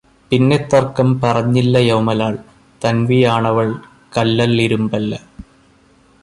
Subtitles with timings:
[0.31, 2.35] പിന്നെത്തർക്കം പറഞ്ഞില്ലയോമലാൾ;
[2.81, 3.69] തന്വിയാണവൾ
[4.17, 5.13] കല്ലല്ലിരുമ്പല്ല!